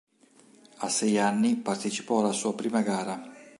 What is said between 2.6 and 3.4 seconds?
gara.